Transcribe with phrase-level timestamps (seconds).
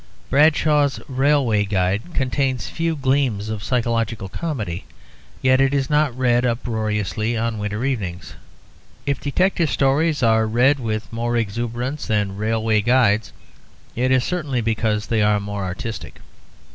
[0.31, 4.85] Bradshaw's Railway Guide contains few gleams of psychological comedy,
[5.43, 8.33] yet it is not read aloud uproariously on winter evenings.
[9.05, 13.31] If detective stories are read with more exuberance than railway guides,
[13.95, 16.19] it is certainly because they are more artistic.